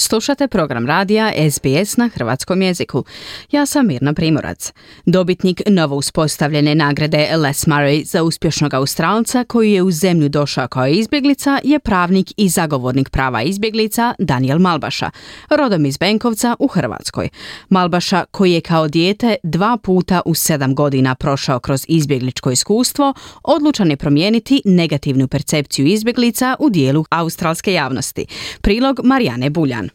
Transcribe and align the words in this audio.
Slušate 0.00 0.48
program 0.48 0.86
radija 0.86 1.32
SBS 1.50 1.96
na 1.96 2.08
hrvatskom 2.08 2.62
jeziku. 2.62 3.04
Ja 3.50 3.66
sam 3.66 3.86
Mirna 3.86 4.12
Primorac. 4.12 4.72
Dobitnik 5.06 5.62
novo 5.66 5.96
uspostavljene 5.96 6.74
nagrade 6.74 7.36
Les 7.36 7.66
Murray 7.66 8.04
za 8.04 8.22
uspješnog 8.22 8.74
Australca 8.74 9.44
koji 9.44 9.72
je 9.72 9.82
u 9.82 9.90
zemlju 9.90 10.28
došao 10.28 10.68
kao 10.68 10.86
izbjeglica 10.86 11.60
je 11.64 11.78
pravnik 11.78 12.32
i 12.36 12.48
zagovornik 12.48 13.08
prava 13.10 13.42
izbjeglica 13.42 14.14
Daniel 14.18 14.58
Malbaša, 14.58 15.10
rodom 15.50 15.86
iz 15.86 15.98
Benkovca 15.98 16.56
u 16.58 16.66
Hrvatskoj. 16.66 17.28
Malbaša 17.68 18.24
koji 18.30 18.52
je 18.52 18.60
kao 18.60 18.88
dijete 18.88 19.36
dva 19.42 19.78
puta 19.82 20.20
u 20.24 20.34
sedam 20.34 20.74
godina 20.74 21.14
prošao 21.14 21.60
kroz 21.60 21.84
izbjegličko 21.88 22.50
iskustvo, 22.50 23.14
odlučan 23.42 23.90
je 23.90 23.96
promijeniti 23.96 24.62
negativnu 24.64 25.28
percepciju 25.28 25.86
izbjeglica 25.86 26.56
u 26.58 26.70
dijelu 26.70 27.04
australske 27.10 27.72
javnosti. 27.72 28.26
Prilog 28.60 29.00
Marijane 29.04 29.50
Buljan. 29.50 29.89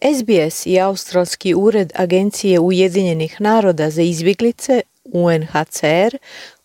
SBS 0.00 0.66
i 0.66 0.80
Australski 0.80 1.54
ured 1.54 1.92
Agencije 1.94 2.60
Ujedinjenih 2.60 3.40
naroda 3.40 3.90
za 3.90 4.02
izbjeglice 4.02 4.80
UNHCR 5.04 6.16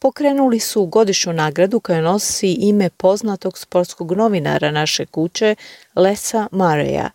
pokrenuli 0.02 0.60
su 0.60 0.86
godišnju 0.86 1.34
nagradu 1.34 1.80
koja 1.80 2.02
nosi 2.02 2.52
ime 2.52 2.90
poznatog 2.90 3.58
sportskog 3.58 4.12
novinara 4.12 4.72
naše 4.72 5.06
kuće, 5.06 5.56
Lesa 5.96 6.48
Mareja. 6.52 7.10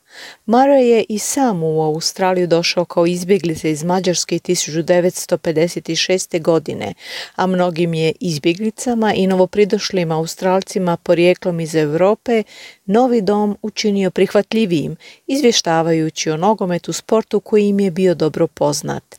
Murray 0.47 0.81
je 0.81 1.05
i 1.09 1.19
sam 1.19 1.63
u 1.63 1.83
Australiju 1.83 2.47
došao 2.47 2.85
kao 2.85 3.07
izbjeglica 3.07 3.69
iz 3.69 3.85
Mađarske 3.85 4.39
1956. 4.39 6.43
godine, 6.43 6.95
a 7.37 7.47
mnogim 7.47 7.95
je 7.95 8.13
izbjeglicama 8.21 9.15
i 9.15 9.27
novopridošlim 9.27 10.13
Australcima 10.13 10.97
porijeklom 10.97 11.61
iz 11.61 11.75
Europe 11.75 12.43
novi 12.85 13.21
dom 13.21 13.57
učinio 13.63 14.11
prihvatljivijim, 14.11 14.97
izvještavajući 15.27 16.31
o 16.31 16.37
nogometu 16.37 16.93
sportu 16.93 17.41
koji 17.41 17.69
im 17.69 17.81
je 17.81 17.91
bio 17.91 18.15
dobro 18.15 18.47
poznat. 18.47 19.17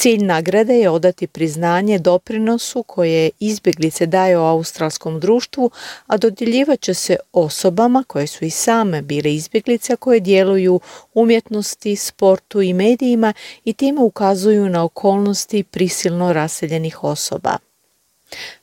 Cilj 0.00 0.24
nagrade 0.24 0.74
je 0.74 0.90
odati 0.90 1.26
priznanje 1.26 1.98
doprinosu 1.98 2.82
koje 2.82 3.30
izbjeglice 3.40 4.06
daju 4.06 4.40
australskom 4.40 5.20
društvu, 5.20 5.70
a 6.06 6.16
dodjeljivat 6.16 6.80
će 6.80 6.94
se 6.94 7.16
osobama 7.32 8.04
koje 8.06 8.26
su 8.26 8.44
i 8.44 8.50
same 8.50 9.02
bile 9.02 9.34
izbjeglice 9.34 9.96
koje 9.96 10.20
djeluju 10.20 10.80
umjetnosti, 11.14 11.96
sportu 11.96 12.62
i 12.62 12.72
medijima 12.72 13.32
i 13.64 13.72
time 13.72 14.00
ukazuju 14.00 14.68
na 14.68 14.84
okolnosti 14.84 15.62
prisilno 15.62 16.32
raseljenih 16.32 17.04
osoba. 17.04 17.56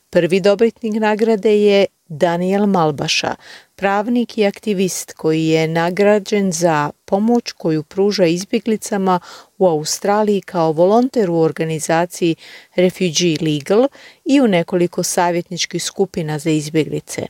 Prvi 0.09 0.39
dobitnik 0.39 0.93
nagrade 0.93 1.61
je 1.61 1.85
Daniel 2.07 2.65
Malbaša, 2.65 3.35
pravnik 3.77 4.37
i 4.37 4.45
aktivist 4.45 5.13
koji 5.13 5.47
je 5.47 5.67
nagrađen 5.67 6.51
za 6.51 6.91
pomoć 7.05 7.51
koju 7.51 7.83
pruža 7.83 8.25
izbjeglicama 8.25 9.19
u 9.57 9.67
Australiji 9.67 10.41
kao 10.41 10.71
volonter 10.71 11.29
u 11.29 11.39
organizaciji 11.39 12.35
Refugee 12.75 13.37
Legal 13.41 13.87
i 14.25 14.41
u 14.41 14.47
nekoliko 14.47 15.03
savjetničkih 15.03 15.83
skupina 15.83 16.39
za 16.39 16.49
izbjeglice. 16.49 17.27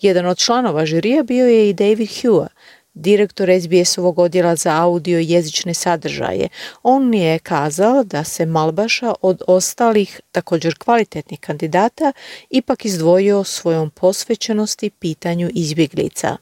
Jedan 0.00 0.26
od 0.26 0.38
članova 0.38 0.86
žirija 0.86 1.22
bio 1.22 1.46
je 1.46 1.68
i 1.68 1.72
David 1.72 2.08
Hua, 2.22 2.48
direktor 2.94 3.48
SBS-ovog 3.60 4.18
odjela 4.18 4.56
za 4.56 4.82
audio 4.82 5.18
i 5.18 5.30
jezične 5.30 5.74
sadržaje. 5.74 6.48
On 6.82 7.14
je 7.14 7.38
kazao 7.38 8.04
da 8.04 8.24
se 8.24 8.46
Malbaša 8.46 9.14
od 9.22 9.42
ostalih 9.46 10.20
također 10.32 10.78
kvalitetnih 10.78 11.40
kandidata 11.40 12.12
ipak 12.50 12.84
izdvojio 12.84 13.44
svojom 13.44 13.90
posvećenosti 13.90 14.90
pitanju 14.90 15.50
izbjeglica. 15.54 16.36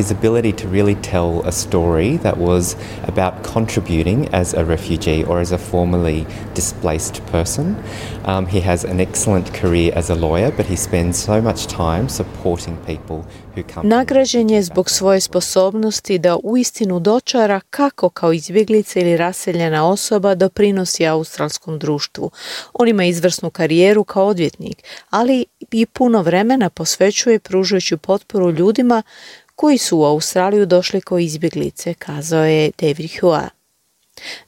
His 0.00 0.10
ability 0.10 0.52
to 0.54 0.66
really 0.66 0.96
tell 0.96 1.42
a 1.46 1.52
story 1.52 2.16
that 2.16 2.36
was 2.36 2.74
about 3.04 3.44
contributing 3.44 4.28
as 4.32 4.52
a 4.52 4.64
refugee 4.64 5.22
or 5.22 5.40
as 5.40 5.52
a 5.52 5.58
formerly 5.58 6.26
displaced 6.54 7.22
person. 7.32 7.76
Um, 8.24 8.46
he 8.46 8.60
has 8.60 8.84
an 8.84 9.00
excellent 9.00 9.54
career 9.54 9.92
as 9.94 10.10
a 10.10 10.14
lawyer, 10.16 10.50
but 10.50 10.66
he 10.66 10.76
spends 10.76 11.16
so 11.24 11.40
much 11.40 11.66
time 11.66 12.08
supporting 12.08 12.76
people 12.86 13.24
who 13.54 13.62
come. 13.74 13.88
Nagrađen 13.88 14.50
je 14.50 14.62
zbog 14.62 14.90
svoje 14.90 15.20
sposobnosti 15.20 16.18
da 16.18 16.36
uistinu 16.42 17.00
dočara 17.00 17.60
kako 17.70 18.08
kao 18.08 18.32
izbjeglica 18.32 19.00
ili 19.00 19.16
raseljena 19.16 19.88
osoba 19.88 20.34
doprinosi 20.34 21.06
australskom 21.06 21.78
društvu. 21.78 22.30
On 22.72 22.88
ima 22.88 23.04
izvrsnu 23.04 23.50
karijeru 23.50 24.04
kao 24.04 24.26
odvjetnik, 24.26 24.82
ali 25.10 25.44
i 25.70 25.86
puno 25.86 26.22
vremena 26.22 26.70
posvećuje 26.70 27.38
pružajući 27.38 27.96
potporu 27.96 28.50
ljudima 28.50 29.02
koji 29.54 29.78
su 29.78 29.98
u 29.98 30.04
Australiju 30.04 30.66
došli 30.66 31.00
kao 31.00 31.18
izbjeglice, 31.18 31.94
kazao 31.94 32.44
je 32.44 32.70
David 32.78 33.10
Hua. 33.20 33.48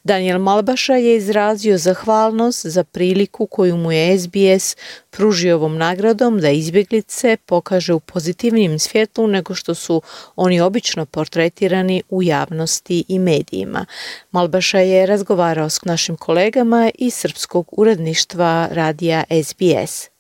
Daniel 0.05 0.39
Malbaša 0.39 0.95
je 0.95 1.17
izrazio 1.17 1.79
zahvalnost 1.79 2.67
za 2.67 2.85
priliku 2.85 3.47
koju 3.47 3.77
mu 3.77 3.93
je 3.93 4.19
SBS 4.19 4.77
pružio 5.17 5.57
ovom 5.57 5.77
nagradom 5.79 6.39
da 6.39 6.51
izbjeglice 6.51 7.37
pokaže 7.49 7.95
u 7.95 8.01
pozitivnijem 8.01 8.79
svjetlu 8.79 9.27
nego 9.27 9.55
što 9.55 9.75
su 9.75 10.03
oni 10.37 10.61
obično 10.61 11.07
portretirani 11.07 12.03
u 12.11 12.23
javnosti 12.23 13.05
i 13.09 13.19
medijima. 13.19 13.85
Malbaša 14.33 14.79
je 14.79 15.07
razgovarao 15.07 15.69
s 15.69 15.85
našim 15.85 16.17
kolegama 16.17 16.91
iz 16.99 17.15
srpskog 17.15 17.67
uredništva 17.73 18.69
radija 18.73 19.25
SBS. 19.45 20.11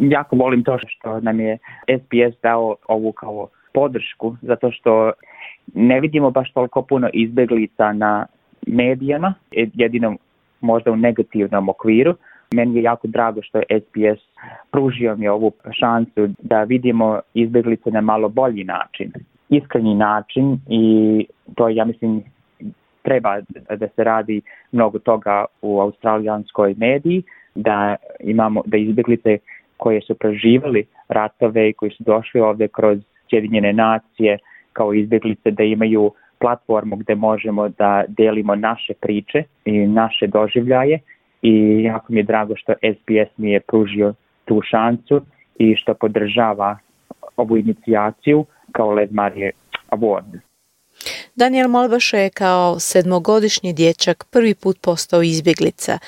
Jako 0.00 0.36
volim 0.36 0.64
to 0.64 0.78
što 0.86 1.20
nam 1.20 1.40
je 1.40 1.58
SBS 1.88 2.42
dao 2.42 2.76
ovu 2.88 3.12
kao 3.12 3.48
podršku 3.74 4.36
zato 4.42 4.70
što 4.70 5.12
ne 5.74 6.00
vidimo 6.00 6.30
baš 6.30 6.52
toliko 6.52 6.82
puno 6.82 7.08
izbjeglica 7.12 7.92
na 7.92 8.26
medijama, 8.66 9.34
jedino 9.52 10.16
možda 10.60 10.90
u 10.90 10.96
negativnom 10.96 11.68
okviru. 11.68 12.14
Meni 12.54 12.76
je 12.76 12.82
jako 12.82 13.06
drago 13.06 13.42
što 13.42 13.58
je 13.58 13.80
SPS 13.80 14.22
pružio 14.70 15.16
mi 15.16 15.28
ovu 15.28 15.52
šansu 15.70 16.28
da 16.42 16.62
vidimo 16.62 17.20
izbjeglice 17.34 17.90
na 17.90 18.00
malo 18.00 18.28
bolji 18.28 18.64
način, 18.64 19.12
iskreni 19.48 19.94
način 19.94 20.58
i 20.68 21.26
to 21.54 21.68
ja 21.68 21.84
mislim 21.84 22.22
treba 23.02 23.40
da 23.76 23.88
se 23.96 24.04
radi 24.04 24.40
mnogo 24.72 24.98
toga 24.98 25.44
u 25.62 25.80
australijanskoj 25.80 26.74
mediji, 26.78 27.22
da 27.54 27.96
imamo 28.20 28.62
da 28.66 28.76
izbjeglice 28.76 29.38
koje 29.76 30.00
su 30.00 30.14
preživali 30.14 30.86
ratove 31.08 31.68
i 31.68 31.72
koji 31.72 31.90
su 31.90 32.04
došli 32.04 32.40
ovdje 32.40 32.68
kroz 32.68 32.98
Sjedinjene 33.30 33.72
nacije 33.72 34.38
kao 34.72 34.94
izbjeglice 34.94 35.50
da 35.50 35.62
imaju 35.62 36.12
platformu 36.38 36.96
gdje 36.96 37.14
možemo 37.14 37.68
da 37.68 38.04
delimo 38.08 38.54
naše 38.54 38.94
priče 38.94 39.42
i 39.64 39.86
naše 39.86 40.26
doživljaje 40.26 40.98
i 41.42 41.82
jako 41.82 42.12
mi 42.12 42.18
je 42.20 42.22
drago 42.22 42.56
što 42.56 42.72
SBS 42.72 43.36
mi 43.36 43.50
je 43.50 43.60
pružio 43.60 44.14
tu 44.44 44.60
šansu 44.70 45.20
i 45.58 45.76
što 45.76 45.94
podržava 45.94 46.78
ovu 47.36 47.56
inicijaciju 47.56 48.44
kao 48.72 48.90
Led 48.90 49.12
Marije 49.12 49.50
Award. 49.90 50.47
Daniel 51.38 51.68
Malbaša 51.68 52.18
je 52.18 52.30
kao 52.30 52.80
sedmogodišnji 52.80 53.72
dječak 53.72 54.24
prvi 54.24 54.54
put 54.54 54.80
postao 54.80 55.22
izbjeglica. 55.22 55.98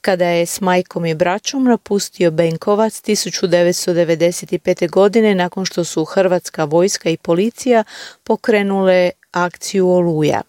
Kada 0.00 0.24
je 0.24 0.46
s 0.46 0.60
majkom 0.60 1.06
i 1.06 1.14
braćom 1.14 1.64
napustio 1.64 2.30
Benkovac 2.30 3.02
1995. 3.02 4.90
godine 4.90 5.34
nakon 5.34 5.64
što 5.64 5.84
su 5.84 6.04
Hrvatska 6.04 6.64
vojska 6.64 7.10
i 7.10 7.16
policija 7.16 7.84
pokrenule 8.24 9.10
akciju 9.32 9.88
Oluja. 9.88 10.40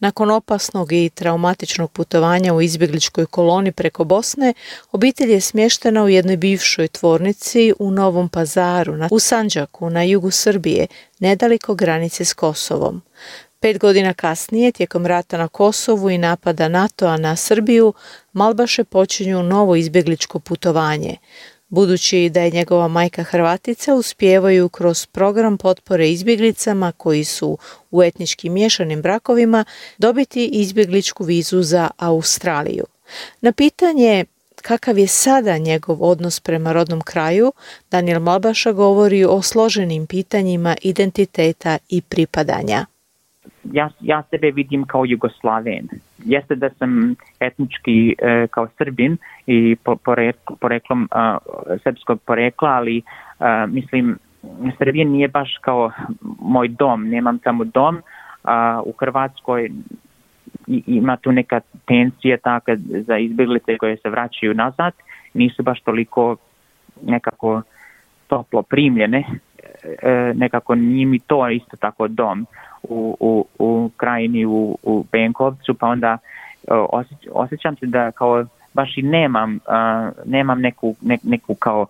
Nakon 0.00 0.30
opasnog 0.30 0.92
i 0.92 1.10
traumatičnog 1.14 1.92
putovanja 1.92 2.54
u 2.54 2.62
izbjegličkoj 2.62 3.26
koloni 3.26 3.72
preko 3.72 4.04
Bosne, 4.04 4.54
obitelj 4.92 5.32
je 5.32 5.40
smještena 5.40 6.04
u 6.04 6.08
jednoj 6.08 6.36
bivšoj 6.36 6.88
tvornici 6.88 7.72
u 7.78 7.90
Novom 7.90 8.28
pazaru, 8.28 8.94
u 9.10 9.18
Sanđaku, 9.18 9.90
na 9.90 10.02
jugu 10.02 10.30
Srbije, 10.30 10.86
nedaleko 11.18 11.74
granice 11.74 12.24
s 12.24 12.34
Kosovom. 12.34 13.02
Pet 13.62 13.78
godina 13.78 14.14
kasnije, 14.14 14.72
tijekom 14.72 15.06
rata 15.06 15.38
na 15.38 15.48
Kosovu 15.48 16.10
i 16.10 16.18
napada 16.18 16.68
NATO-a 16.68 17.16
na 17.16 17.36
Srbiju, 17.36 17.92
Malbaše 18.32 18.84
počinju 18.84 19.42
novo 19.42 19.76
izbjegličko 19.76 20.38
putovanje. 20.38 21.16
Budući 21.68 22.30
da 22.34 22.40
je 22.40 22.50
njegova 22.50 22.88
majka 22.88 23.22
Hrvatica, 23.22 23.94
uspijevaju 23.94 24.68
kroz 24.68 25.06
program 25.06 25.58
potpore 25.58 26.10
izbjeglicama 26.10 26.92
koji 26.92 27.24
su 27.24 27.58
u 27.90 28.02
etnički 28.02 28.48
miješanim 28.48 29.02
brakovima 29.02 29.64
dobiti 29.98 30.46
izbjegličku 30.46 31.24
vizu 31.24 31.62
za 31.62 31.90
Australiju. 31.96 32.84
Na 33.40 33.52
pitanje 33.52 34.24
kakav 34.62 34.98
je 34.98 35.06
sada 35.06 35.58
njegov 35.58 36.02
odnos 36.04 36.40
prema 36.40 36.72
rodnom 36.72 37.00
kraju, 37.00 37.52
Daniel 37.90 38.20
Malbaša 38.20 38.72
govori 38.72 39.24
o 39.24 39.42
složenim 39.42 40.06
pitanjima 40.06 40.76
identiteta 40.82 41.78
i 41.88 42.00
pripadanja 42.00 42.86
ja, 43.64 43.90
ja 44.00 44.22
sebe 44.30 44.50
vidim 44.50 44.84
kao 44.84 45.04
Jugoslaven. 45.04 45.88
Jeste 46.24 46.54
da 46.54 46.70
sam 46.70 47.14
etnički 47.40 48.14
e, 48.18 48.46
kao 48.50 48.68
Srbin 48.78 49.16
i 49.46 49.76
po, 49.84 49.96
poreklom 50.60 51.08
a, 51.10 51.38
srpskog 51.82 52.20
porekla, 52.26 52.68
ali 52.68 53.02
a, 53.38 53.66
mislim 53.66 54.18
Srbija 54.78 55.04
nije 55.08 55.28
baš 55.28 55.58
kao 55.60 55.90
moj 56.40 56.68
dom, 56.68 57.08
nemam 57.08 57.38
tamo 57.38 57.64
dom, 57.64 58.02
a 58.44 58.82
u 58.86 58.92
Hrvatskoj 59.00 59.70
ima 60.66 61.16
tu 61.16 61.32
neka 61.32 61.60
tensija 61.86 62.36
taka 62.36 62.76
za 62.76 63.18
izbjeglice 63.18 63.78
koje 63.78 63.96
se 63.96 64.08
vraćaju 64.10 64.54
nazad, 64.54 64.92
nisu 65.34 65.62
baš 65.62 65.80
toliko 65.80 66.36
nekako 67.02 67.62
toplo 68.26 68.62
primljene, 68.62 69.18
e, 69.18 69.51
nekako 70.34 70.74
nije 70.74 71.06
mi 71.06 71.18
to 71.18 71.48
isto 71.48 71.76
tako 71.76 72.08
dom 72.08 72.46
u, 72.82 73.16
u, 73.20 73.46
u 73.58 73.90
krajini 73.96 74.46
u, 74.46 74.78
u 74.82 75.04
Benkovcu, 75.12 75.74
pa 75.74 75.86
onda 75.86 76.18
osjeć, 76.68 77.28
osjećam 77.32 77.76
se 77.76 77.86
da 77.86 78.10
kao 78.10 78.44
baš 78.74 78.98
i 78.98 79.02
nemam, 79.02 79.54
uh, 79.54 80.12
nemam 80.26 80.60
neku, 80.60 80.94
ne, 81.02 81.18
neku 81.22 81.54
kao 81.54 81.86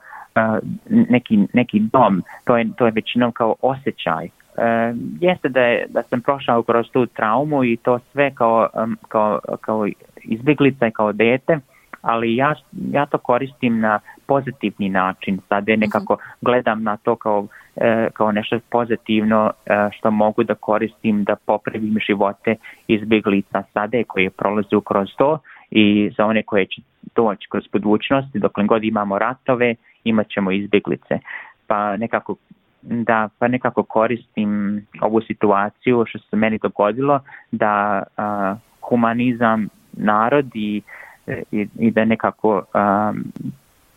neki, 0.89 1.39
neki 1.53 1.81
dom, 1.81 2.23
to 2.44 2.56
je, 2.56 2.67
to 2.77 2.87
je 2.87 2.93
većinom 2.93 3.33
kao 3.33 3.55
osjećaj. 3.62 4.25
Uh, 4.25 4.99
jeste 5.21 5.49
da, 5.49 5.61
je, 5.61 5.87
da 5.89 6.03
sam 6.03 6.21
prošao 6.21 6.62
kroz 6.62 6.87
tu 6.93 7.06
traumu 7.06 7.65
i 7.65 7.77
to 7.77 7.99
sve 7.99 8.31
kao, 8.35 8.69
kao, 9.09 9.39
kao 9.61 9.87
izbjeglica 10.25 10.87
i 10.87 10.91
kao 10.91 11.12
dete, 11.12 11.59
ali 12.02 12.37
ja, 12.37 12.54
ja 12.90 13.06
to 13.06 13.19
koristim 13.19 13.81
na 13.81 14.00
pozitivni 14.26 14.88
način, 14.88 15.38
sad 15.49 15.69
je 15.69 15.76
nekako 15.76 16.16
gledam 16.40 16.82
na 16.82 16.96
to 16.96 17.16
kao, 17.16 17.46
e, 17.76 18.08
kao 18.12 18.32
nešto 18.32 18.58
pozitivno 18.70 19.50
e, 19.66 19.88
što 19.93 20.10
mogu 20.10 20.43
da 20.43 20.54
koristim 20.54 21.25
da 21.25 21.37
popravim 21.46 21.96
živote 22.06 22.56
izbjeglica 22.87 23.62
sade 23.72 24.04
koje 24.04 24.31
prolaze 24.31 24.76
kroz 24.84 25.08
to. 25.16 25.38
I 25.70 26.10
za 26.16 26.26
one 26.26 26.43
koje 26.43 26.66
će 26.66 26.82
doći 27.14 27.49
kroz 27.50 27.64
budućnost, 27.72 28.28
dok 28.34 28.52
god 28.66 28.84
imamo 28.84 29.19
ratove, 29.19 29.75
imat 30.05 30.28
ćemo 30.28 30.50
izbjeglice. 30.50 31.19
Pa 31.66 31.96
nekako 31.96 32.37
da 32.82 33.28
pa 33.38 33.48
nekako 33.48 33.82
koristim 33.82 34.82
ovu 35.00 35.20
situaciju 35.20 36.05
što 36.08 36.19
se 36.19 36.37
meni 36.37 36.58
dogodilo 36.62 37.20
da 37.50 38.02
a, 38.16 38.56
humanizam 38.81 39.69
narod 39.93 40.50
i 40.55 40.82
i, 41.26 41.69
i 41.78 41.90
da 41.90 42.04
nekako 42.04 42.64
um, 42.74 43.24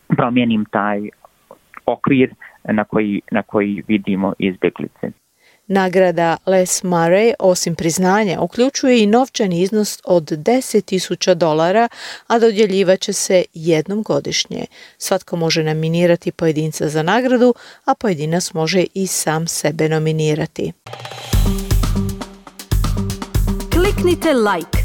promijenim 0.08 0.66
taj 0.66 1.10
okvir 1.86 2.34
na 2.64 2.84
koji, 2.84 3.22
na 3.32 3.42
koji 3.42 3.84
vidimo 3.88 4.34
izbjeglice. 4.40 5.12
Nagrada 5.68 6.38
Les 6.46 6.84
Murray 6.84 7.34
osim 7.40 7.76
priznanja 7.76 8.40
uključuje 8.42 9.04
i 9.04 9.08
novčani 9.08 9.62
iznos 9.62 10.02
od 10.06 10.24
10.000 10.24 11.34
dolara, 11.34 11.88
a 12.28 12.40
dodjeljivat 12.40 13.00
će 13.00 13.14
se 13.14 13.44
jednom 13.54 14.04
godišnje. 14.04 14.66
Svatko 14.98 15.36
može 15.36 15.64
nominirati 15.64 16.32
pojedinca 16.32 16.88
za 16.88 17.04
nagradu, 17.04 17.54
a 17.86 17.96
pojedinac 17.96 18.54
može 18.54 18.86
i 18.94 19.08
sam 19.08 19.48
sebe 19.48 19.90
nominirati. 19.90 20.72
Kliknite 23.74 24.34
like, 24.34 24.85